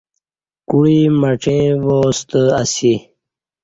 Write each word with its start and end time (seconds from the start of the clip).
کوعی 0.69 0.99
مڄیں 1.19 1.67
وا 1.85 1.97
ستہ 2.17 2.41
اسی 2.61 2.93